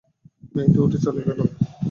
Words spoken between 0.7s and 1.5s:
উঠে চলে গেল।